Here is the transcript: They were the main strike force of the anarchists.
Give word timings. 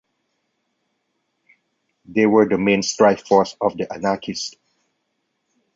They 2.05 2.25
were 2.25 2.49
the 2.49 2.57
main 2.57 2.81
strike 2.81 3.23
force 3.27 3.55
of 3.61 3.77
the 3.77 3.93
anarchists. 3.93 4.55